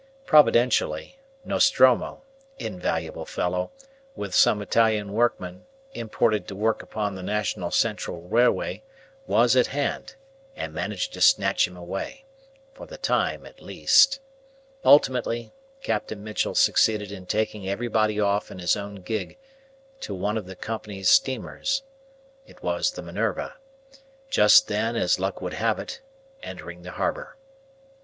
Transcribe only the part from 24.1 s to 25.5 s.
just then, as luck